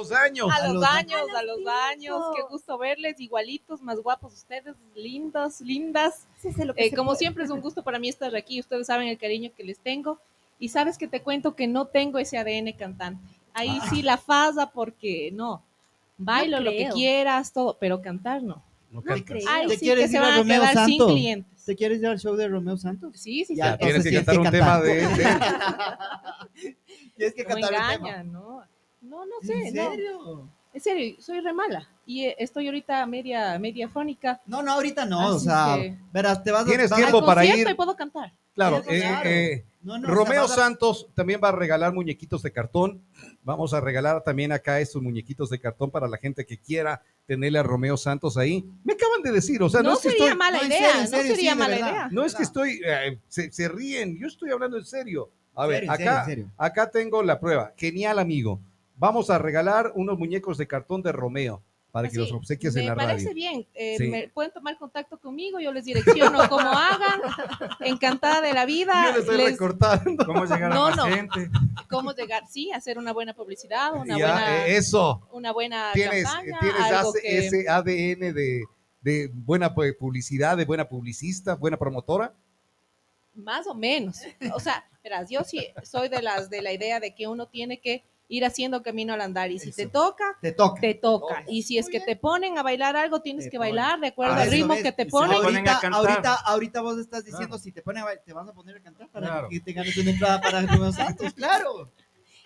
[0.00, 0.48] los años.
[0.52, 1.58] A los años, a los
[1.92, 2.18] años.
[2.36, 6.26] Qué gusto verles, igualitos, más guapos ustedes, lindos, lindas.
[6.38, 7.18] Sí, lo que Eh, como puede.
[7.18, 8.60] siempre es un gusto para mí estar aquí.
[8.60, 10.18] Ustedes saben el cariño que les tengo.
[10.58, 13.22] Y sabes que te cuento que no tengo ese ADN cantante.
[13.54, 15.62] Ahí sí la fasa porque no.
[16.18, 18.62] Bailo lo que quieras, todo, pero cantar no.
[18.90, 19.14] No No.
[19.48, 21.12] Ay, ¿Te sí, quieres que se ir a van a Romeo quedar sin Santos?
[21.12, 21.64] clientes.
[21.64, 23.12] ¿Te quieres ir al show de Romeo Santos?
[23.18, 23.78] Sí, sí, Ya, sí.
[23.78, 26.74] Tienes que entonces cantar un tienes tema que de,
[27.16, 28.22] Tienes que No cantar un tema.
[28.24, 28.62] no.
[29.00, 29.90] No, no sé, ¿En no.
[29.90, 30.48] serio?
[30.72, 31.88] En serio, soy re mala.
[32.06, 34.40] Y eh, estoy ahorita media, media fónica.
[34.46, 36.66] No, no, ahorita no, o Así sea, que- verás, te vas a...
[36.66, 37.74] Tienes vas a- tiempo Al para concierto ir.
[37.74, 38.32] y puedo cantar.
[38.54, 42.42] Claro, eh, eh, No, no, o sea, Romeo a- Santos también va a regalar muñequitos
[42.42, 43.02] de cartón.
[43.42, 47.58] Vamos a regalar también acá estos muñequitos de cartón para la gente que quiera tenerle
[47.58, 48.64] a Romeo Santos ahí.
[48.84, 50.78] Me acaban de decir, o sea, no, no es que sería estoy, mala no, idea,
[50.78, 52.08] serio, no serio, sería sí, mala idea.
[52.12, 55.30] no es que estoy, eh, se, se ríen, yo estoy hablando en serio.
[55.54, 57.72] A ver, serio, en serio, acá, acá tengo la prueba.
[57.76, 58.60] Genial, amigo.
[59.00, 62.82] Vamos a regalar unos muñecos de cartón de Romeo para que Así, los obsequies me
[62.82, 63.34] en la parece radio.
[63.34, 63.66] bien.
[63.72, 64.08] Eh, Sí.
[64.08, 67.20] me pueden tomar contacto conmigo, yo les direcciono cómo hagan.
[67.80, 68.92] Encantada de la vida.
[69.06, 70.24] Yo le estoy les- recortando.
[70.26, 71.06] ¿Cómo llegar No, a no.
[71.06, 71.48] gente?
[71.88, 75.26] cómo llegar, sí, hacer una buena publicidad, una Ya, buena, eh, eso.
[75.32, 78.64] una buena Tienes, campaña, tienes algo ase- que- ese ADN de,
[79.00, 82.34] de buena pu- publicidad, de buena publicista, buena promotora.
[83.34, 84.18] Más o menos.
[84.54, 87.80] O sea, verás, yo sí soy de las de la idea de que uno tiene
[87.80, 90.80] que ir haciendo camino al andar y si te toca, Te toca.
[90.80, 91.42] te toca.
[91.48, 93.74] Y si es que te ponen a bailar algo, tienes Te que ponen.
[93.74, 95.36] bailar de acuerdo Ah, al ritmo que te si ponen.
[95.36, 97.62] Ahorita, ahorita, ahorita vos estás diciendo, Claro.
[97.62, 99.48] si te ponen a bailar, te vas a poner a cantar para Claro.
[99.50, 101.90] que te ganes una entrada para Romeo Santos, claro.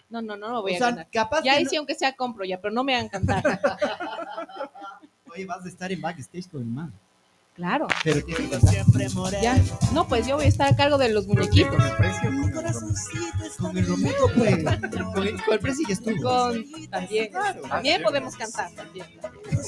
[0.09, 1.09] No, no, no, no voy o a sea, ganar.
[1.13, 3.43] capaz Ya que ahí no- aunque sea compro ya, pero no me hagan cantar.
[5.35, 6.93] Oye, vas a estar en backstage con el man.
[7.55, 7.87] Claro.
[8.03, 9.41] Pero cantar.
[9.41, 9.57] Ya.
[9.93, 11.77] No, pues yo voy a estar a cargo de los muñequitos.
[13.61, 13.87] ¿Con el?
[13.87, 14.57] Con Romeo, pues.
[15.15, 16.21] Con el, con el precio ya estuvo.
[16.23, 17.31] Con, también.
[17.69, 18.73] También podemos cantar.
[18.73, 19.07] También.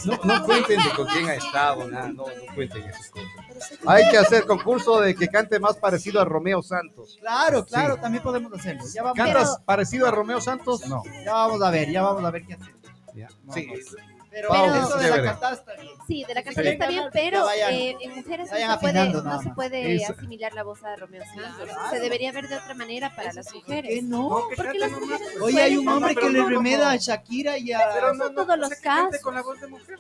[0.05, 3.29] No, no cuenten de con quién ha estado, nada, no, no cuenten esas cosas.
[3.87, 7.17] Hay que hacer concurso de que cante más parecido a Romeo Santos.
[7.21, 8.01] Claro, claro, Sí.
[8.01, 8.83] también podemos hacerlo.
[8.93, 10.87] Ya vamos, ¿Cantas parecido a Romeo Santos?
[10.89, 11.03] No.
[11.25, 12.81] ya vamos a ver, ya vamos a ver qué hacemos.
[13.15, 13.29] Ya.
[13.45, 13.67] No, Sí.
[13.67, 14.16] no.
[14.43, 15.95] Pero eso de la bien.
[16.07, 16.73] Sí, de la cantada Sí.
[16.73, 20.63] está bien, pero vayan- eh, en mujeres no se puede, no se puede asimilar la
[20.63, 21.65] voz a Romeo Santos.
[21.65, 21.91] Claro.
[21.91, 23.91] Se debería ver de otra manera para las ¿Por mujeres.
[23.95, 24.29] qué no?
[24.29, 25.57] No, Porque las mujeres pues.
[25.57, 27.81] Hay un No, no, hombre que le remeda a Shakira y a...
[27.95, 29.23] Pero no, no, todos los o sea, que cante casos.
[29.25, 29.99] con la voz de mujer.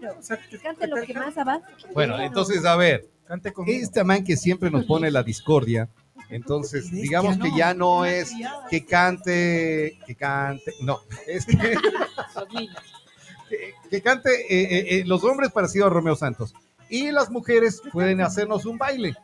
[0.00, 1.66] Claro, O sea, que cante lo que más avance.
[1.94, 5.86] Bueno, entonces, a ver, Cante con este man que siempre nos pone la discordia,
[6.30, 8.32] entonces, digamos que ya no es
[8.70, 11.76] que cante, que cante, no, es que,
[12.34, 12.76] Los niños.
[13.48, 14.46] Que- que cante eh,
[14.78, 16.54] eh, eh, los hombres parecido a Romeo Santos.
[16.90, 19.14] Y las mujeres pueden hacernos un baile,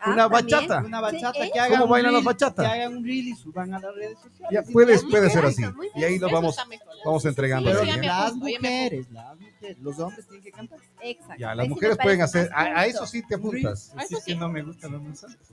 [0.00, 0.30] Ah, una también.
[0.30, 0.82] bachata.
[0.86, 1.50] Una bachata Sí, ¿eh?
[1.52, 2.64] que hagan ¿Cómo un bailan las bachatas?
[2.64, 4.48] Que hagan un reel y suban a las redes sociales.
[4.52, 5.62] Ya puede, puede ser así.
[5.96, 6.56] Y ahí lo Eso vamos,
[7.04, 7.68] vamos entregando.
[7.70, 7.96] Ahí, ¿eh?
[7.98, 10.78] me las mujeres, las mujeres, los hombres tienen que cantar.
[11.02, 11.34] Exacto.
[11.38, 13.92] Ya, las sí mujeres pueden hacer, a, eso sí te apuntas.
[14.00, 14.34] Es que sí.
[14.36, 15.48] no me gusta Romeo Santos.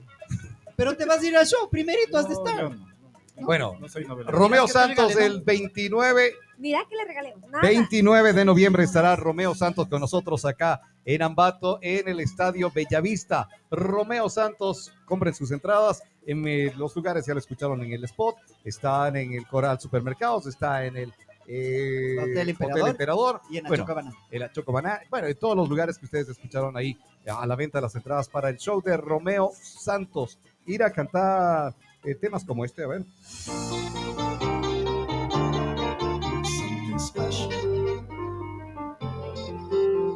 [0.76, 2.62] Pero te vas a ir al show, primerito has de estar.
[2.62, 2.95] no, no.
[3.40, 4.30] Bueno, No soy novela.
[4.30, 7.50] Romeo Santos el 29 Mira que le regalemos.
[7.50, 7.60] Nada.
[7.62, 13.48] 29 de noviembre estará Romeo Santos con nosotros acá en Ambato, en el Estadio Bellavista.
[13.70, 18.36] Romeo Santos, compren sus entradas en eh, los lugares, ya lo escucharon en el spot,
[18.64, 21.12] están en el Coral Supermercados, está en el
[21.46, 22.88] eh, Hotel Emperador.
[22.88, 26.28] Emperador, Y en la Bueno, en la Chocobaná, bueno, en todos los lugares que ustedes
[26.30, 26.98] escucharon ahí
[27.28, 30.38] a la venta de las entradas para el show de Romeo Santos.
[30.64, 31.74] Ir a cantar
[32.04, 33.04] eh, temas como este, a ver.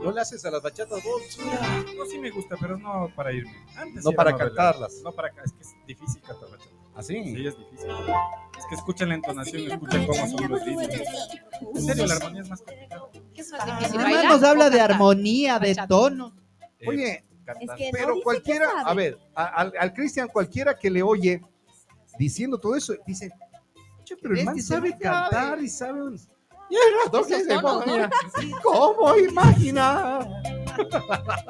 [0.03, 1.39] ¿No le haces a las bachatas vos?
[1.97, 3.55] No, sí me gusta, pero no para irme.
[3.77, 4.95] Antes No sí para cantarlas.
[5.05, 6.71] No para es que es difícil cantar bachata.
[6.95, 7.15] ¿Así?
[7.23, 7.91] Sí, es difícil.
[8.59, 10.89] Es que escuchen la entonación, escuchen cómo son los ritmos.
[11.75, 13.03] En serio, la armonía es más complicada.
[13.35, 13.97] ¿Qué es más difícil?
[13.97, 16.35] Nada más bailar nos habla de armonía, de tono.
[16.87, 17.25] Oye,
[17.93, 21.43] pero cualquiera, a ver, al, al Cristian, cualquiera que le oye
[22.21, 23.31] diciendo todo eso, dice,
[24.05, 25.63] "Che, pero el man que sabe cantar sabe".
[25.65, 26.15] y sabe un...
[26.69, 27.93] Y el rato que Esos se tonos, ¿no?
[27.93, 28.11] ponía,
[28.63, 30.29] ¿Cómo imaginar?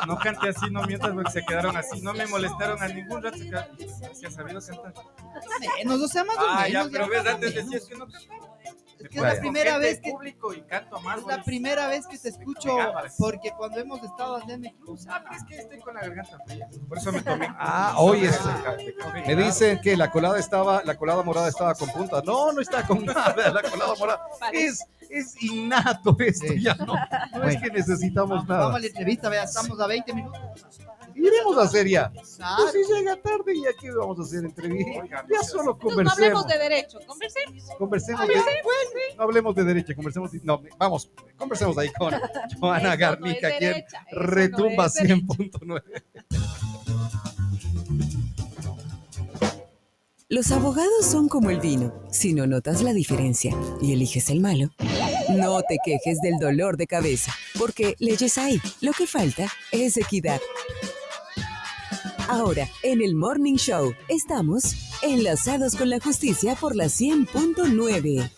[0.07, 2.01] No cante así, no mientas porque se quedaron así.
[2.01, 3.37] No me molestaron a ningún rato.
[3.37, 4.95] se ha sabido cantar.
[5.77, 8.50] Menos, o sea, más o Ah, ya, pero ya ves, antes decías que no cantaba.
[9.03, 11.19] Es que es la primera vez que público y canto más.
[11.21, 12.77] es la primera vez que te escucho
[13.19, 16.01] porque cuando hemos estado allá en el club, Ah, pero es que estoy con la
[16.03, 16.69] garganta fría.
[16.89, 17.49] Por eso me tomé.
[17.59, 18.77] Ah, oye, Ah,
[19.27, 22.23] Me dicen que la colada estaba, la colada morada estaba con punta.
[22.25, 24.27] No, no está con nada, la colada morada.
[24.53, 26.63] Es, es innato esto, Sí.
[26.63, 26.95] ya no,
[27.35, 28.79] no es que necesitamos vamos a nada.
[28.79, 30.41] la entrevista, vea, estamos a 20 minutos.
[31.27, 32.11] Iremos a hacer ya.
[32.15, 32.63] Exacto.
[32.73, 35.01] Pues si llega tarde y aquí vamos a hacer entrevista.
[35.03, 36.47] Oiga, Ya solo Entonces, no hablemos conversemos.
[36.47, 37.65] de derecho, conversemos.
[37.79, 38.35] Conversemos de,
[39.17, 40.33] no hablemos de derecha, conversemos.
[40.33, 42.15] de- no, vamos, conversemos ahí con
[42.61, 45.15] Joana Garnica, no quien derecha, no retumba derecha.
[45.15, 45.83] 100.9.
[50.29, 51.93] Los abogados son como el vino.
[52.13, 53.53] Si no notas la diferencia
[53.83, 54.71] y eliges el malo,
[55.31, 58.61] no te quejes del dolor de cabeza, porque leyes hay.
[58.81, 60.41] Lo que falta es equidad.
[62.33, 68.31] Ahora, en el Morning Show, estamos enlazados con la justicia por la 100.9.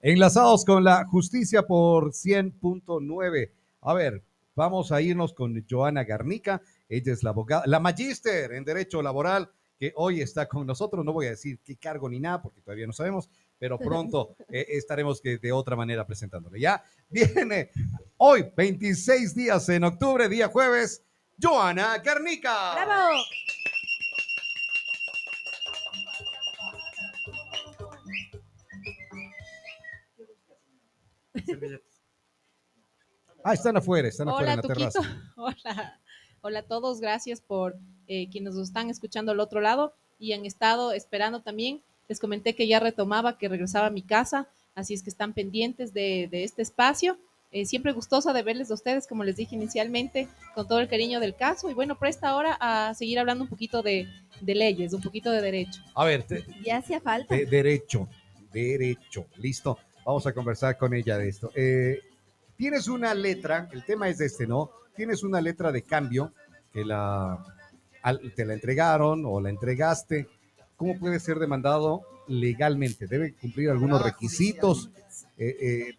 [0.00, 3.50] Enlazados con la justicia por 100.9.
[3.80, 4.22] A ver,
[4.54, 6.62] vamos a irnos con Joana Garnica.
[6.88, 11.04] Ella es la abogada, la magíster en Derecho Laboral, que hoy está con nosotros.
[11.04, 13.28] No voy a decir qué cargo ni nada, porque todavía no sabemos,
[13.58, 16.60] pero pronto eh, estaremos que de otra manera presentándole.
[16.60, 17.70] Ya viene
[18.16, 21.02] hoy, 26 días en octubre, día jueves,
[21.40, 22.74] Joana Garnica.
[22.84, 23.18] ¡Bravo!
[33.42, 35.00] Ah, están afuera, están afuera en Hola, la Tuquito.
[35.00, 35.32] terraza.
[35.36, 36.00] Hola.
[36.40, 37.00] Hola a todos.
[37.00, 37.76] Gracias por
[38.06, 41.82] eh, quienes nos están escuchando al otro lado y han estado esperando también.
[42.08, 45.94] Les comenté que ya retomaba, que regresaba a mi casa, así es que están pendientes
[45.94, 47.18] de, de este espacio.
[47.54, 51.20] Eh, siempre gustosa de verles a ustedes, como les dije inicialmente, con todo el cariño
[51.20, 51.70] del caso.
[51.70, 54.08] Y bueno, presta ahora a seguir hablando un poquito de,
[54.40, 55.80] de leyes, un poquito de derecho.
[55.94, 57.32] A ver, te- Ya hacía falta.
[57.34, 58.08] De derecho,
[58.52, 59.26] derecho.
[59.36, 59.78] Listo.
[60.04, 61.52] Vamos a conversar con ella de esto.
[61.54, 62.00] Eh,
[62.56, 64.70] tienes una letra, el tema es este, ¿no?
[64.96, 66.32] Tienes una letra de cambio
[66.72, 67.38] que la,
[68.02, 70.26] al- te la entregaron o la entregaste.
[70.76, 73.06] ¿Cómo puede ser demandado legalmente?
[73.06, 74.90] ¿Debe cumplir algunos requisitos?
[75.38, 75.94] Eh, eh,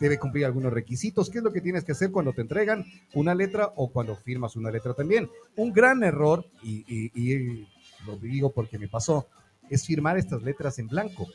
[0.00, 1.28] ¿Debe cumplir algunos requisitos?
[1.28, 4.56] ¿Qué es lo que tienes que hacer cuando te entregan una letra o cuando firmas
[4.56, 5.28] una letra también?
[5.56, 7.68] Un gran error, y, y- y
[8.06, 9.28] lo digo porque me pasó,
[9.68, 11.26] es firmar estas letras en blanco.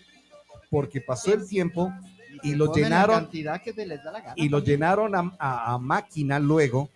[0.71, 1.93] Porque pasó el tiempo
[2.41, 4.33] y lo llenaron cantidad que te les da la gana.
[4.35, 6.89] y lo llenaron a, a- a máquina luego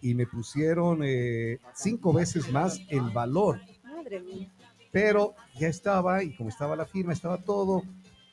[0.00, 3.60] y me pusieron eh, cinco veces más el valor.
[3.84, 4.50] Madre mía.
[4.90, 7.82] Pero ya estaba y como estaba la firma, estaba todo,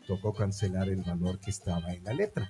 [0.08, 2.50] tocó cancelar el valor que estaba en la letra.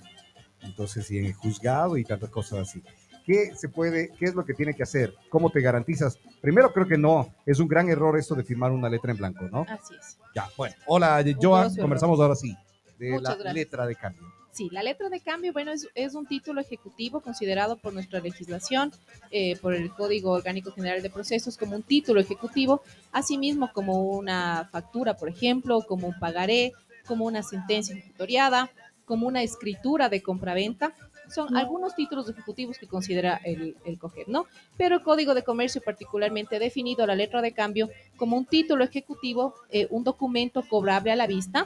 [0.62, 2.84] Entonces, y en el juzgado y tantas cosas así.
[3.26, 5.14] ¿Qué se puede, qué es lo que tiene que hacer?
[5.30, 6.18] ¿Cómo te garantizas?
[6.40, 9.50] Primero creo que no, es un gran error esto de firmar una letra en blanco,
[9.52, 9.66] ¿no?
[9.68, 10.18] Así es.
[10.34, 10.76] Ya, bueno.
[10.86, 12.56] Hola, Joa, grosso conversamos ahora sí
[12.98, 13.54] de Muchas la gracias.
[13.54, 14.34] letra de cambio.
[14.52, 18.92] Sí, la letra de cambio, bueno, es, es un título ejecutivo considerado por nuestra legislación,
[19.30, 22.82] eh, por el Código Orgánico General de Procesos, como un título ejecutivo,
[23.12, 26.74] asimismo como una factura, por ejemplo, como un pagaré,
[27.06, 28.72] como una sentencia ejecutoriada,
[29.08, 30.94] como una escritura de compraventa.
[31.34, 34.46] Son algunos títulos ejecutivos que considera el, el COGEP, ¿no?
[34.78, 38.84] Pero el Código de Comercio particularmente ha definido la letra de cambio como un título
[38.84, 41.66] ejecutivo, eh, un documento cobrable a la vista,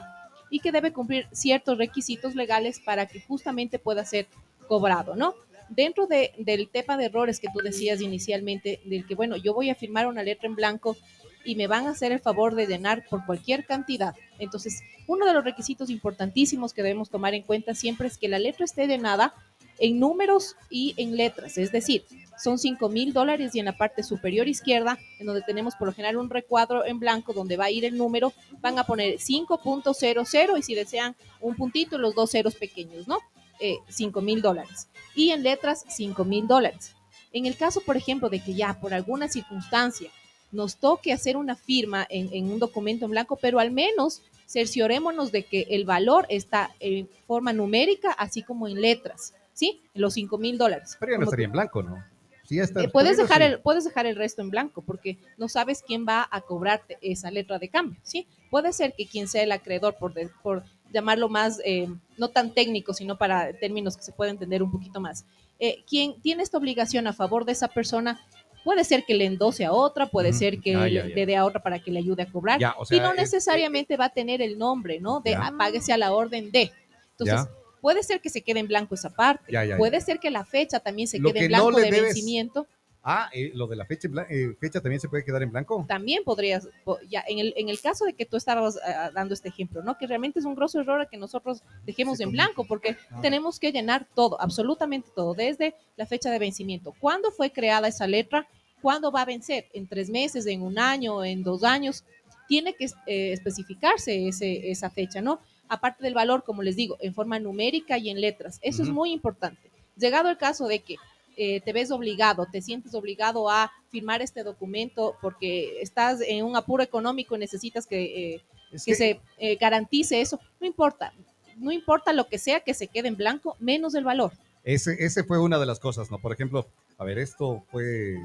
[0.50, 4.26] y que debe cumplir ciertos requisitos legales para que justamente pueda ser
[4.68, 5.34] cobrado, ¿no?
[5.70, 9.70] Dentro de, del tema de errores que tú decías inicialmente, del que, bueno, yo voy
[9.70, 10.96] a firmar una letra en blanco
[11.44, 14.14] y me van a hacer el favor de llenar por cualquier cantidad.
[14.38, 18.38] Entonces, uno de los requisitos importantísimos que debemos tomar en cuenta siempre es que la
[18.38, 19.34] letra esté llenada
[19.78, 22.04] en números y en letras, es decir,
[22.42, 25.94] son 5 mil dólares y en la parte superior izquierda, en donde tenemos por lo
[25.94, 30.58] general un recuadro en blanco donde va a ir el número, van a poner 5.00
[30.58, 33.18] y si desean un puntito, los dos ceros pequeños, ¿no?
[33.60, 34.88] Eh, 5 mil dólares.
[35.14, 36.96] Y en letras, 5 mil dólares.
[37.32, 40.10] En el caso, por ejemplo, de que ya por alguna circunstancia
[40.52, 45.32] nos toque hacer una firma en, en un documento en blanco, pero al menos cerciorémonos
[45.32, 49.80] de que el valor está en forma numérica, así como en letras, ¿sí?
[49.94, 50.96] Los 5 mil dólares.
[51.00, 52.04] Pero ya no estaría en blanco, ¿no?
[52.44, 52.82] Sí, ya está.
[52.82, 53.44] eh, puedes, dejar sí.
[53.44, 57.30] el, puedes dejar el resto en blanco porque no sabes quién va a cobrarte esa
[57.30, 58.26] letra de cambio, ¿sí?
[58.50, 62.52] Puede ser que quien sea el acreedor, por, de- por llamarlo más, eh, no tan
[62.52, 65.24] técnico, sino para términos que se pueda entender un poquito más.
[65.58, 68.20] Eh, quien tiene esta obligación a favor de esa persona,
[68.64, 71.14] puede ser que le endose a otra, puede ser que Ah, ya, le, ya.
[71.14, 73.16] le dé a otra para que le ayude a cobrar, Ya, o y no es-
[73.16, 75.20] necesariamente va a tener el nombre, ¿no?
[75.20, 75.46] De Ya.
[75.46, 76.70] ah, páguese a la orden de.
[77.18, 77.48] Entonces,
[77.80, 81.08] puede ser que se quede en blanco esa parte, puede ser que la fecha también
[81.08, 82.66] se Lo quede que en blanco de debes- vencimiento.
[83.04, 85.84] Ah, eh, lo de la fecha, eh, fecha también se puede quedar en blanco.
[85.88, 89.34] también podrías, po- ya en el, en el caso de que tú estabas ah, dando
[89.34, 89.98] este ejemplo, ¿no?
[89.98, 93.20] Que realmente es un grosso error que nosotros dejemos Sí, en blanco, porque Ah.
[93.20, 96.94] tenemos que llenar todo, absolutamente todo, desde la fecha de vencimiento.
[97.00, 98.46] ¿Cuándo fue creada esa letra?
[98.80, 99.66] ¿Cuándo va a vencer?
[99.72, 102.04] ¿En tres meses, en un año, en dos años?
[102.46, 105.40] Tiene que eh, especificarse ese, esa fecha, ¿no?
[105.68, 108.58] Aparte del valor, como les digo, en forma numérica y en letras.
[108.62, 109.70] Eso es muy importante.
[109.96, 110.96] Llegado el caso de que
[111.36, 116.56] eh, te ves obligado, te sientes obligado a firmar este documento porque estás en un
[116.56, 120.40] apuro económico y necesitas que, eh, Es que se eh, garantice eso.
[120.60, 121.12] No importa,
[121.58, 124.32] no importa lo que sea que se quede en blanco, menos el valor.
[124.64, 126.18] Ese, ese fue una de las cosas, ¿no?
[126.18, 126.66] Por ejemplo,
[126.98, 128.16] a ver, esto fue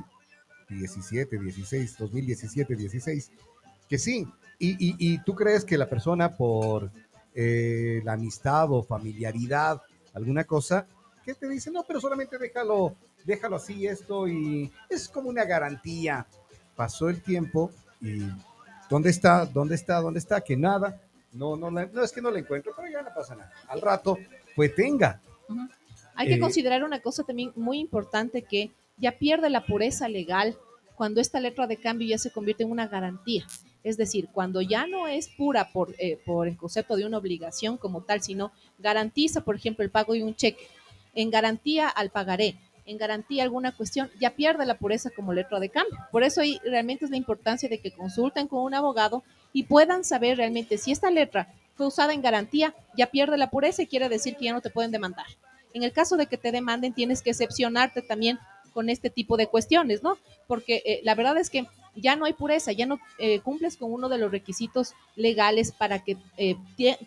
[0.69, 3.31] 17, 16, 2017, 16,
[3.89, 4.25] que sí.
[4.59, 6.91] Y, y- y tú crees que la persona por
[7.35, 9.81] la amistad o familiaridad,
[10.15, 10.87] alguna cosa,
[11.27, 16.25] que te dice, no, pero solamente déjalo, déjalo así, esto, y es como una garantía.
[16.75, 17.69] Pasó el tiempo
[18.01, 18.21] y
[18.89, 19.45] ¿dónde está?
[19.45, 19.99] ¿Dónde está?
[19.99, 20.39] ¿Dónde está?
[20.39, 21.01] Que nada.
[21.33, 23.51] No, no, no es que no la encuentro, pero ya no pasa nada.
[23.67, 24.17] Al rato,
[24.55, 25.19] pues tenga.
[26.15, 30.57] Hay que Eh, considerar una cosa también muy importante que ya pierde la pureza legal
[30.95, 33.45] cuando esta letra de cambio ya se convierte en una garantía.
[33.83, 37.77] Es decir, cuando ya no es pura por, eh, por el concepto de una obligación
[37.77, 40.67] como tal, sino garantiza, por ejemplo, el pago de un cheque,
[41.17, 42.55] en garantía al pagaré,
[42.85, 45.97] en garantía alguna cuestión, ya pierde la pureza como letra de cambio.
[46.11, 50.03] Por eso ahí realmente es la importancia de que consulten con un abogado y puedan
[50.03, 54.09] saber realmente si esta letra fue usada en garantía, ya pierde la pureza y quiere
[54.09, 55.25] decir que ya no te pueden demandar.
[55.73, 58.37] En el caso de que te demanden, tienes que excepcionarte también
[58.73, 60.19] con este tipo de cuestiones, ¿no?
[60.45, 61.65] Porque eh, la verdad es que
[61.99, 66.03] ya no hay pureza, ya no eh, cumples con uno de los requisitos legales para
[66.03, 66.55] que eh,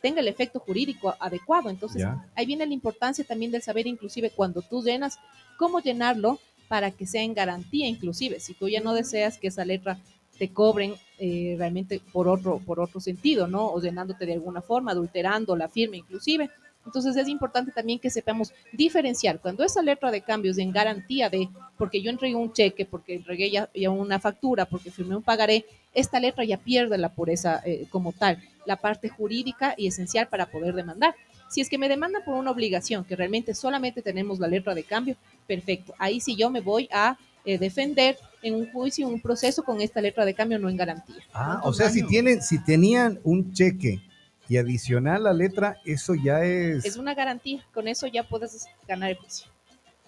[0.03, 1.71] tenga el efecto jurídico adecuado.
[1.71, 2.27] Entonces, Ya.
[2.35, 5.19] ahí viene la importancia también del saber, inclusive cuando tú llenas,
[5.57, 8.41] cómo llenarlo para que sea en garantía, inclusive.
[8.41, 9.99] Si tú ya no deseas que esa letra
[10.39, 13.67] te cobren eh, realmente por otro, por otro sentido, ¿no?
[13.67, 16.49] O llenándote de alguna forma, adulterando la firma inclusive.
[16.87, 21.29] Entonces es importante también que sepamos diferenciar cuando esa letra de cambio es en garantía
[21.29, 25.23] de, porque yo entregué un cheque, porque entregué ya, ya una factura, porque firmé un
[25.23, 30.29] pagaré, esta letra ya pierde la pureza eh, como tal, la parte jurídica y esencial
[30.29, 31.15] para poder demandar.
[31.49, 34.85] Si es que me demandan por una obligación, que realmente solamente tenemos la letra de
[34.85, 35.95] cambio, perfecto.
[35.99, 39.81] Ahí sí yo me voy a eh, defender en un juicio, en un proceso con
[39.81, 41.17] esta letra de cambio no en garantía.
[41.33, 44.01] Ah, o sea, si tienen, si tenían un cheque
[44.51, 46.85] y adicional la letra, eso ya es.
[46.85, 49.47] Es una garantía, con eso ya puedes ganar el juicio.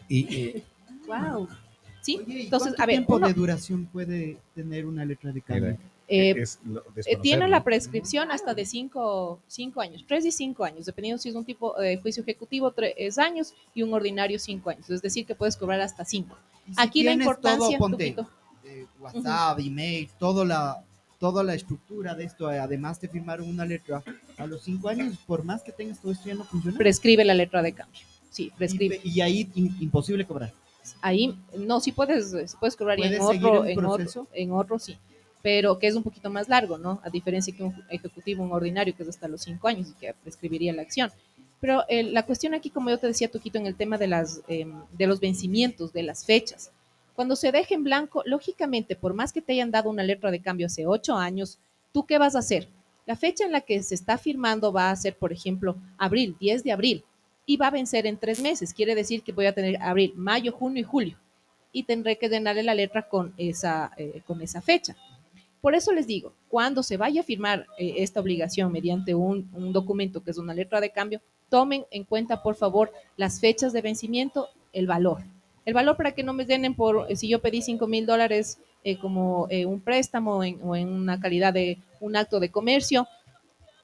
[0.08, 0.62] y,
[1.06, 1.48] Wow.
[2.02, 5.30] Sí, Oye, ¿y entonces, ¿cuánto a ver, tiempo uno, de duración puede tener una letra
[5.30, 5.78] de cambio?
[6.08, 10.64] eh, es lo- eh, tiene la prescripción hasta de cinco, cinco años, tres y cinco
[10.64, 14.70] años, dependiendo si es un tipo de juicio ejecutivo, tres años y un ordinario cinco
[14.70, 14.90] años.
[14.90, 16.36] Es decir, que puedes cobrar hasta cinco.
[16.66, 18.16] Si Aquí la importancia, todo, ponte,
[18.64, 20.84] eh, WhatsApp, email, toda la,
[21.22, 24.02] toda la estructura de esto, eh, además de firmar una letra,
[24.38, 26.76] a los cinco años, por más que tengas todo esto, ya no funciona.
[26.76, 28.00] prescribe la letra de cambio.
[28.28, 29.00] Sí, prescribe.
[29.04, 30.52] Y, y ahí in- imposible cobrar.
[31.00, 34.50] Ahí, no, sí puedes, sí puedes cobrar y en ¿Puedes seguir otro, en otro, en
[34.50, 34.98] otro sí,
[35.42, 37.00] pero que es un poquito más largo, ¿no?
[37.04, 40.12] A diferencia que un ejecutivo, un ordinario, que es hasta los cinco años y que
[40.24, 41.12] prescribiría la acción.
[41.60, 44.40] Pero eh, la cuestión aquí, como yo te decía, Tuquito, en el tema de, las,
[44.48, 44.66] eh,
[44.98, 46.72] de los vencimientos, de las fechas.
[47.14, 50.40] Cuando se deje en blanco, lógicamente, por más que te hayan dado una letra de
[50.40, 51.58] cambio hace ocho años,
[51.92, 52.68] ¿tú qué vas a hacer?
[53.04, 56.64] La fecha en la que se está firmando va a ser, por ejemplo, abril, 10
[56.64, 57.04] de abril,
[57.44, 58.72] y va a vencer en tres meses.
[58.72, 61.18] Quiere decir que voy a tener abril, mayo, junio y julio.
[61.72, 64.96] Y tendré que llenarle la letra con esa, eh, con esa fecha.
[65.60, 69.72] Por eso les digo, cuando se vaya a firmar eh, esta obligación mediante un, un
[69.72, 73.82] documento que es una letra de cambio, tomen en cuenta, por favor, las fechas de
[73.82, 75.22] vencimiento, el valor.
[75.64, 78.58] El valor para que no me llenen por, eh, si yo pedí 5 mil dólares
[78.84, 83.06] eh, como eh, un préstamo o en una calidad de un acto de comercio,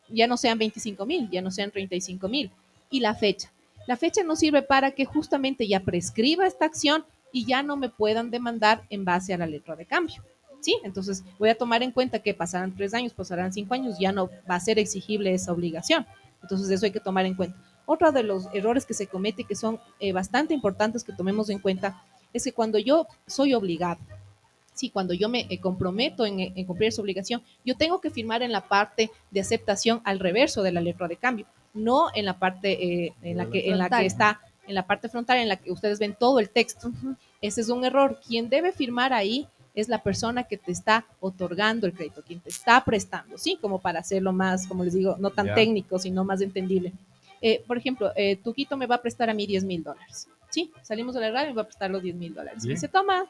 [0.09, 2.51] ya no sean 25 mil, ya no sean 35 mil.
[2.91, 3.53] Y la fecha.
[3.87, 7.89] La fecha nos sirve para que justamente ya prescriba esta acción y ya no me
[7.89, 10.23] puedan demandar en base a la letra de cambio.
[10.61, 10.77] ¿Sí?
[10.83, 14.29] Entonces voy a tomar en cuenta que pasarán tres años, pasarán cinco años, ya no
[14.51, 16.05] va a ser exigible esa obligación.
[16.43, 17.57] Entonces eso hay que tomar en cuenta.
[17.91, 21.59] Otro de los errores que se comete que son eh, bastante importantes que tomemos en
[21.59, 22.03] cuenta
[22.35, 23.99] es que cuando yo soy obligado,
[24.75, 28.43] sí, cuando yo me eh, comprometo en, en cumplir esa obligación, yo tengo que firmar
[28.43, 32.39] en la parte de aceptación al reverso de la letra de cambio, no en la
[32.39, 32.73] parte
[33.07, 35.73] eh, en, la que, en la que está, en la parte frontal, en la que
[35.73, 36.93] ustedes ven todo el texto.
[37.41, 38.21] Ese es un error.
[38.27, 42.51] Quien debe firmar ahí es la persona que te está otorgando el crédito, quien te
[42.51, 43.57] está prestando, ¿sí?
[43.63, 45.55] Como para hacerlo más, como les digo, no tan Ya.
[45.55, 46.93] técnico, sino más entendible.
[47.41, 50.71] Eh, por ejemplo, eh, Tuquito me va a prestar a mí 10 mil dólares, ¿sí?
[50.83, 52.65] Salimos de la radio y me va a prestar los 10 mil dólares.
[52.65, 53.27] Y se toma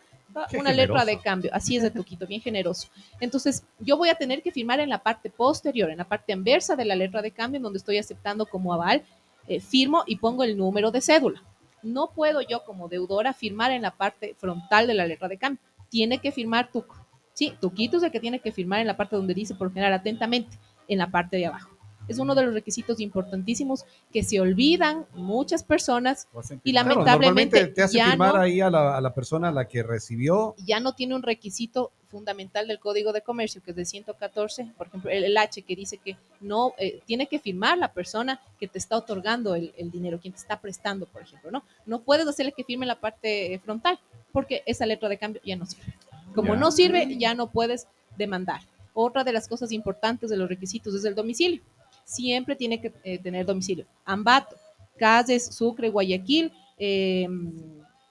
[0.58, 2.88] una letra de cambio, así es de Tuquito, bien generoso.
[3.20, 6.76] Entonces, yo voy a tener que firmar en la parte posterior, en la parte anversa
[6.76, 9.02] de la letra de cambio, en donde estoy aceptando como aval,
[9.46, 11.42] eh, firmo y pongo el número de cédula.
[11.82, 15.62] No puedo yo como deudora firmar en la parte frontal de la letra de cambio.
[15.88, 16.96] Tiene que firmar Tuco.
[17.32, 19.92] Sí, Tuquito es el que tiene que firmar en la parte donde dice por general
[19.92, 21.77] atentamente, en la parte de abajo.
[22.08, 26.26] Es uno de los requisitos importantísimos que se olvidan muchas personas
[26.64, 26.72] y.
[26.72, 29.52] Claro, lamentablemente normalmente te hace ya firmar no- ahí a la, a la persona a
[29.52, 30.54] la que recibió.
[30.66, 34.86] ya no tiene un requisito fundamental del Código de Comercio, que es de 114, por
[34.86, 38.66] ejemplo, el, el H que dice que no eh, tiene que firmar la persona que
[38.66, 41.62] te está otorgando el, el dinero, quien te está prestando, por ejemplo, ¿no?
[41.84, 43.98] No puedes hacerle que firme la parte eh, frontal,
[44.32, 45.92] porque esa letra de cambio ya no sirve.
[46.34, 47.86] Como no sirve, ya no puedes
[48.16, 48.60] demandar.
[48.94, 51.60] Otra de las cosas importantes de los requisitos es el domicilio.
[52.08, 53.84] Siempre tiene que eh, tener domicilio.
[54.06, 54.56] Ambato,
[54.98, 57.28] Cases, Sucre, Guayaquil, eh,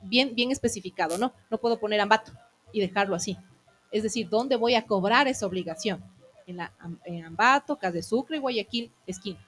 [0.03, 1.33] bien, bien especificado, ¿no?
[1.49, 2.31] No puedo poner Ambato
[2.71, 3.35] y dejarlo así.
[3.91, 6.03] Es decir, ¿dónde voy a cobrar esa obligación?
[6.45, 6.71] En, la,
[7.05, 9.39] en Ambato, de Sucre, Guayaquil, esquina.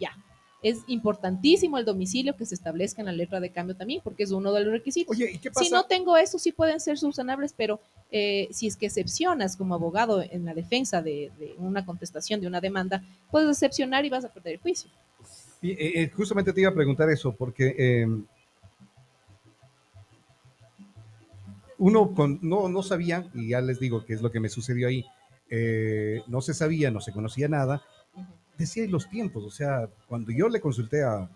[0.00, 0.16] Ya.
[0.62, 4.30] Es importantísimo el domicilio que se establezca en la letra de cambio también, porque es
[4.30, 5.14] uno de los requisitos.
[5.16, 5.64] Oye, ¿y qué pasa?
[5.64, 7.80] Si no tengo eso, sí pueden ser subsanables, pero
[8.12, 12.46] eh, si es que excepcionas como abogado en la defensa de, de una contestación de
[12.46, 14.90] una demanda, puedes excepcionar y vas a perder el juicio.
[15.60, 18.06] Y, eh, eh, justamente te iba a preguntar eso, porque eh,
[21.78, 24.88] uno con- no, no sabía, y ya les digo qué es lo que me sucedió
[24.88, 25.04] ahí,
[25.50, 27.82] eh, no se sabía, no se conocía nada,
[28.56, 31.28] decía los tiempos, o sea, cuando yo le consulté a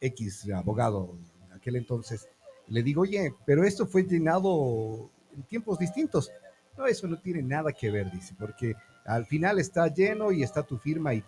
[0.00, 1.16] X abogado
[1.46, 2.28] en aquel entonces,
[2.68, 6.30] le digo, oye, pero esto fue llenado en tiempos distintos.
[6.76, 10.62] No, eso no tiene nada que ver, dice, porque al final está lleno y está
[10.62, 11.22] tu firma y,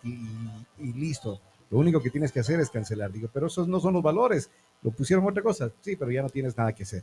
[0.78, 1.40] listo.
[1.70, 3.10] Lo único que tienes que hacer es cancelar.
[3.12, 4.50] Digo, pero esos no son los valores.
[4.82, 5.70] Lo pusieron otra cosa.
[5.80, 7.02] Sí, pero ya no tienes nada que hacer.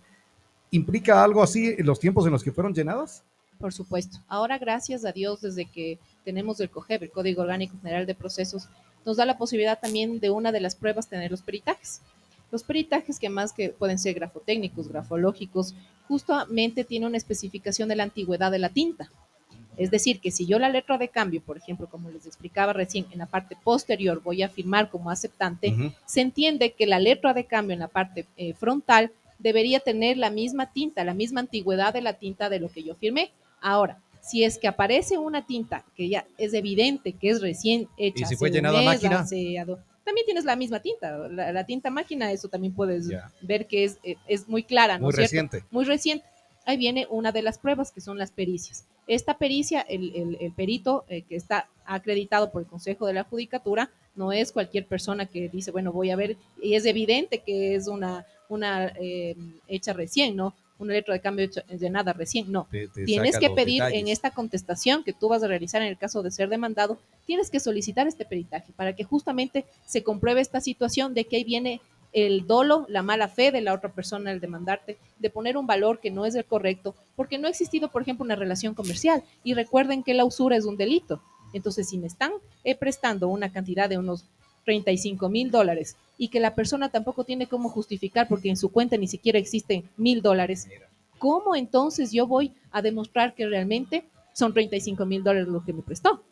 [0.69, 3.23] ¿Implica algo así en los tiempos en los que fueron llenadas?
[3.61, 4.17] Por supuesto.
[4.27, 8.67] Ahora, gracias a Dios, desde que tenemos el COGEB, el Código Orgánico General de Procesos,
[9.05, 12.01] nos da la posibilidad también de una de las pruebas tener los peritajes.
[12.51, 15.75] Los peritajes que más que pueden ser grafotécnicos, grafológicos,
[16.07, 19.09] justamente tiene una especificación de la antigüedad de la tinta.
[19.77, 23.05] Es decir, que si yo la letra de cambio, por ejemplo, como les explicaba recién,
[23.11, 27.45] en la parte posterior voy a firmar como aceptante, se entiende que la letra de
[27.45, 32.01] cambio en la parte eh, frontal debería tener la misma tinta, la misma antigüedad de
[32.01, 33.31] la tinta de lo que yo firmé.
[33.61, 38.25] Ahora, si es que aparece una tinta que ya es evidente que es recién hecha,
[40.03, 43.07] también tienes la misma tinta, la, la tinta máquina, eso también puedes
[43.41, 45.25] ver que es, eh, es muy clara, ¿no Muy cierto?
[45.25, 45.63] reciente.
[45.71, 46.25] muy reciente.
[46.65, 48.85] Ahí viene una de las pruebas que son las pericias.
[49.07, 53.23] Esta pericia, el, el- el perito eh, que está acreditado por el Consejo de la
[53.23, 57.75] Judicatura, no es cualquier persona que dice, bueno, voy a ver, y es evidente que
[57.75, 59.35] es una, una eh,
[59.67, 60.53] hecha recién, ¿no?
[60.81, 61.47] Una letra de cambio
[61.79, 62.67] llenada recién, no.
[62.71, 63.99] Te- te Tienes que pedir detalles.
[64.01, 67.51] en esta contestación que tú vas a realizar en el caso de ser demandado, tienes
[67.51, 71.81] que solicitar este peritaje para que justamente se compruebe esta situación de que ahí viene
[72.13, 75.99] el dolo, la mala fe de la otra persona al demandarte, de poner un valor
[75.99, 79.23] que no es el correcto, porque no ha existido, por ejemplo, una relación comercial.
[79.43, 81.21] Y recuerden que la usura es un delito.
[81.53, 82.31] Entonces, si me están
[82.63, 84.25] eh, prestando una cantidad de unos
[84.65, 88.97] 35 mil dólares y que la persona tampoco tiene cómo justificar porque en su cuenta
[88.97, 90.67] ni siquiera existen mil dólares,
[91.17, 95.81] ¿cómo entonces yo voy a demostrar que realmente son 35 mil dólares lo que me
[95.81, 96.23] prestó?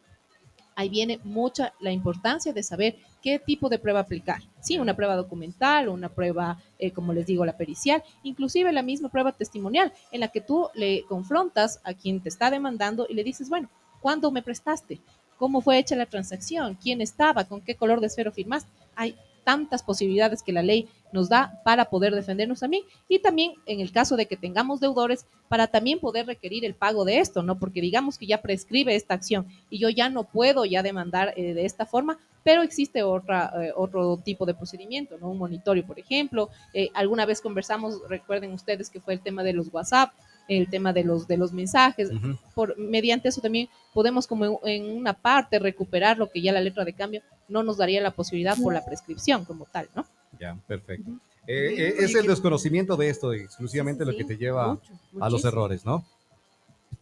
[0.76, 4.42] Ahí viene mucha la importancia de saber qué tipo de prueba aplicar.
[4.62, 9.10] Sí, una prueba documental, una prueba, eh, como les digo, la pericial, inclusive la misma
[9.10, 13.26] prueba testimonial, en la que tú le confrontas a quien te está demandando y le
[13.26, 15.02] dices, bueno, ¿cuándo me prestaste?
[15.40, 16.78] ¿Cómo fue hecha la transacción?
[16.82, 17.46] ¿Quién estaba?
[17.46, 18.70] ¿Con qué color de esfero firmaste?
[18.96, 23.80] Hay tantas posibilidades que la ley nos da para poder defendernos también y también en
[23.80, 27.58] el caso de que tengamos deudores para también poder requerir el pago de esto, ¿no?
[27.58, 31.54] Porque digamos que ya prescribe esta acción y yo ya no puedo ya demandar eh,
[31.54, 35.30] de esta forma, pero existe otra, eh, otro tipo de procedimiento, ¿no?
[35.30, 36.50] Un monitorio, por ejemplo.
[36.74, 40.12] Eh, alguna vez conversamos, recuerden ustedes que fue el tema de los WhatsApp,
[40.50, 42.10] el tema de los, de los mensajes.
[42.54, 46.60] Por, mediante eso también podemos como en, en una parte recuperar lo que ya la
[46.60, 50.06] letra de cambio no nos daría la posibilidad por la prescripción como tal, ¿no?
[50.40, 51.12] Ya, perfecto.
[51.48, 55.30] Eh, eh, es el desconocimiento de esto, exclusivamente lo Sí, que te lleva mucho, a
[55.30, 56.06] los errores, ¿no?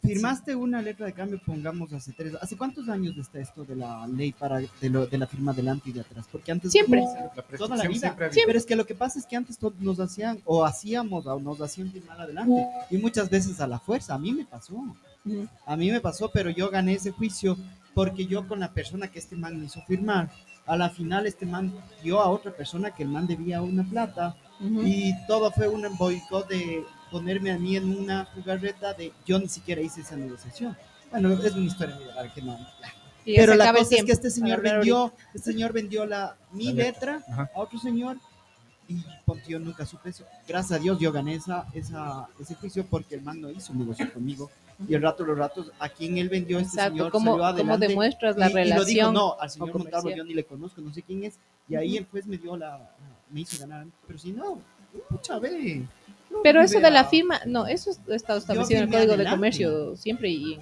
[0.02, 2.32] Firmaste una letra de cambio, pongamos hace tres.
[2.40, 5.90] ¿Hace cuántos años está esto de la ley para de, lo- de la firma delante
[5.90, 6.26] y de atrás?
[6.30, 7.00] Porque antes Siempre.
[7.02, 8.14] La toda la vida.
[8.14, 8.30] siempre.
[8.46, 11.40] Pero es que lo que pasa es que antes to- nos hacían o hacíamos o
[11.40, 14.14] nos hacían firmar adelante y muchas veces a la fuerza.
[14.14, 14.76] A mí me pasó.
[15.66, 17.58] A mí me pasó, pero yo gané ese juicio
[17.92, 20.30] porque yo con la persona que este man me hizo firmar,
[20.64, 24.36] a la final este man dio a otra persona que el man debía una plata
[24.60, 24.82] Ujú.
[24.84, 29.48] y todo fue un boicot de ponerme a mí en una jugarreta de yo ni
[29.48, 30.76] siquiera hice esa negociación.
[31.10, 32.58] Bueno, es una historia muy larga que no.
[33.24, 37.16] Pero la cosa es que este señor vendió, este señor vendió la mi La letra.
[37.18, 37.50] letra Ajá.
[37.54, 38.16] a otro señor
[38.88, 40.24] y ponte, yo nunca supe eso.
[40.46, 44.10] Gracias a Dios yo gané esa, esa, ese juicio porque el man no hizo negocio
[44.14, 44.50] conmigo
[44.88, 47.44] Y el rato, los ratos, a quien él vendió este Exacto, señor ¿cómo, salió cómo
[47.48, 47.88] adelante.
[47.88, 49.14] demuestras la y, y lo dijo, relación?
[49.14, 49.76] no, al señor.
[49.76, 51.34] Montalvo yo ni le conozco, no sé quién es.
[51.68, 52.94] Y ahí el juez me dio la,
[53.30, 53.86] me hizo ganar.
[54.06, 54.58] Pero si no,
[55.10, 55.82] pucha, ve.
[56.42, 59.28] Pero eso de la firma, no, eso está establecido en el Código de.
[59.28, 60.54] Comercio siempre y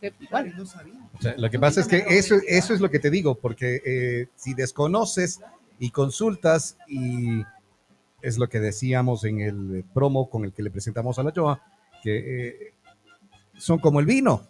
[0.00, 0.54] en igual.
[0.56, 0.94] No sabía.
[1.18, 3.80] O sea, lo que pasa es que eso, eso es lo que te digo, porque
[3.84, 5.40] eh, si desconoces
[5.78, 7.42] y consultas, y
[8.22, 11.62] es lo que decíamos en el promo con el que le presentamos a la Joa,
[12.02, 12.74] que eh,
[13.56, 14.42] son como el vino.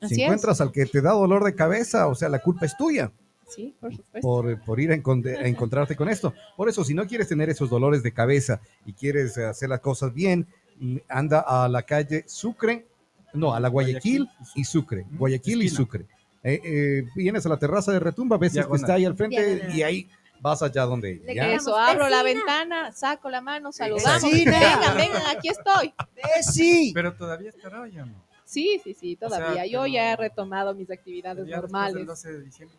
[0.00, 0.26] Así si es.
[0.26, 3.10] encuentras al que te da dolor de cabeza, o sea, la culpa es tuya
[3.48, 4.20] Sí, por supuesto.
[4.28, 6.34] por, por ir a, encon- a encontrarte con esto.
[6.56, 10.12] Por eso, si no quieres tener esos dolores de cabeza y quieres hacer las cosas
[10.12, 10.46] bien,
[10.80, 12.86] mm, anda a la calle Sucre,
[13.34, 15.04] no, a la Guayaquil y Sucre.
[15.12, 15.68] Guayaquil y.
[15.68, 16.06] Sucre.
[16.42, 19.42] Eh, eh, vienes a la terraza de Retumba, ves el que está ahí al frente
[19.56, 19.76] Diagonal.
[19.76, 24.22] y ahí vas allá donde Eso, abro la ventana, saco la mano, saludamos.
[24.22, 24.52] Vecina.
[24.52, 25.92] Vengan, vengan, aquí estoy.
[26.16, 26.92] Eh, sí.
[26.94, 28.14] Pero todavía estará ya no.
[28.44, 29.54] Sí, sí, sí, todavía.
[29.54, 31.94] sea, Yo ya he retomado mis actividades normales.
[31.96, 32.78] del 12 de diciembre.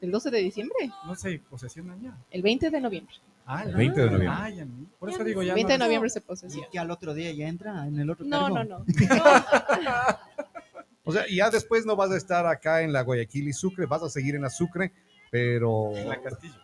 [0.00, 0.76] ¿El 12 de diciembre?
[1.06, 2.16] No sé, posesionan ya.
[2.30, 3.14] El 20 de noviembre.
[3.46, 4.28] Ah, El 20 de noviembre.
[4.30, 4.66] Ah, ya.
[4.98, 5.52] Por eso digo ya.
[5.52, 6.68] El 20 de no- noviembre se Y posesiona.
[6.70, 8.56] que al otro día ya entra en el otro No, cargo.
[8.56, 8.78] no, no.
[8.78, 8.84] No,
[11.04, 14.02] O sea, ya después no vas a estar acá en la Guayaquil y Sucre, vas
[14.02, 14.92] a seguir en la Sucre,
[15.30, 16.54] pero La Castillo.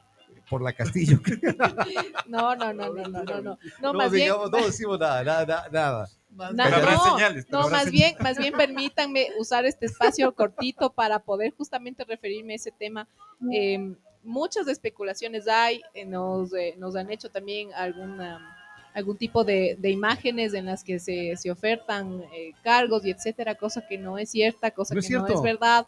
[0.49, 1.19] Por la Castillo.
[2.27, 3.43] no, no, no, no, no, no, no.
[3.43, 6.09] No, no, más bien, digamos, no decimos nada, nada, nada.
[6.53, 7.93] na- Pero habrá no, señales, no, más señales.
[7.93, 13.07] bien, más bien permítanme usar este espacio cortito para poder justamente referirme a ese tema.
[13.53, 18.51] Eh, muchas especulaciones hay, eh, nos, eh, nos han hecho también alguna
[18.95, 23.57] algún tipo de, de imágenes en las que se, se ofertan eh, cargos y etcétera,
[23.57, 25.35] cosa que no es cierta, cosa No es que no cierto.
[25.35, 25.87] es verdad.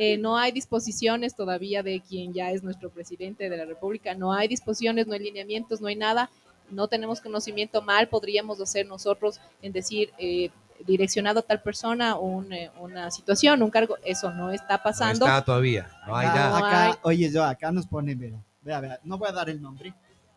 [0.00, 4.32] Eh, no hay disposiciones todavía de quien ya es nuestro presidente de la República, no
[4.32, 6.30] hay disposiciones, no hay lineamientos, no hay nada,
[6.70, 10.50] no tenemos conocimiento mal, podríamos hacer nosotros en decir eh,
[10.86, 15.26] direccionado a tal persona un, eh, una situación, un cargo, eso no está No pasando.
[15.26, 16.50] está todavía, no hay Acá- nada.
[16.60, 16.92] No acá- hay.
[17.02, 19.92] Oye, yo acá nos pone, vea, vea, vea, no voy a dar el nombre,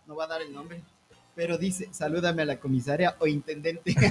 [0.08, 0.82] no voy a dar el nombre,
[1.36, 3.93] pero dice, salúdame a la comisaria o intendente.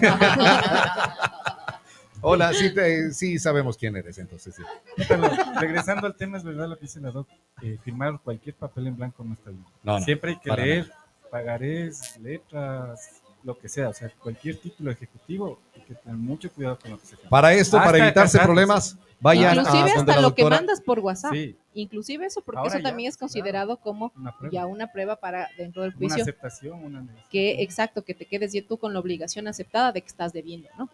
[2.23, 4.63] Hola, sí, te- sí sabemos quién eres, entonces sí.
[5.09, 5.29] Pero,
[5.61, 7.29] regresando al tema, es verdad lo que dice la doc.
[7.63, 9.65] eh, firmar cualquier papel en blanco no está bien.
[9.83, 10.05] No, no.
[10.05, 10.91] Siempre hay que leer
[11.31, 13.89] pagarés, letras, lo que sea.
[13.89, 17.31] O sea, cualquier título ejecutivo hay que tener mucho cuidado con lo que se firma.
[17.31, 20.81] Para esto, Hasta para evitarse problemas, vayan a Inclusive donde hasta la lo que mandas
[20.81, 23.29] por WhatsApp, Sí, inclusive eso, porque Ahora eso ya, también es claro.
[23.29, 24.53] considerado como una prueba.
[24.53, 27.31] ya una prueba para dentro del una juicio, aceptación, una negociación.
[27.31, 30.69] que exacto, que te quedes ya tú con la obligación aceptada de que estás debiendo,
[30.79, 30.89] ¿no?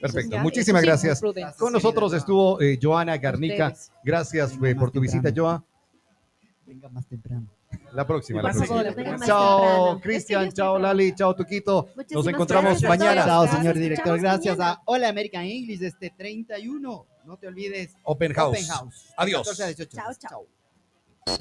[0.00, 1.20] Perfecto, ya, muchísimas gracias.
[1.58, 3.68] Con nosotros estuvo eh, Joana Garnica.
[3.68, 3.92] Ustedes.
[4.02, 5.30] Gracias eh, por tu visita.
[5.34, 5.64] Joa.
[6.66, 7.48] Venga más temprano.
[7.92, 8.52] La próxima, la
[9.24, 10.00] Chao.
[10.00, 10.50] Cristian.
[10.52, 11.14] Chao, Lali.
[11.14, 11.86] Chao, Tuquito.
[11.86, 13.24] Nos Muchísimas encontramos gracias, mañana.
[13.24, 14.20] Chao, señor nos director.
[14.20, 14.78] Gracias mañana.
[14.78, 17.06] a Hola American English este 31.
[17.24, 17.94] No te olvides.
[18.02, 18.58] Open House.
[18.58, 19.12] Open House.
[19.16, 19.46] Adiós.
[19.46, 19.96] 14 a 18.
[19.96, 20.46] Chao, chao.
[21.26, 21.38] chao.